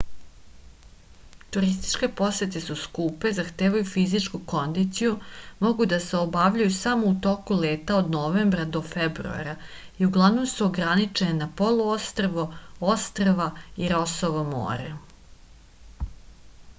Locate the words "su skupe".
2.67-3.31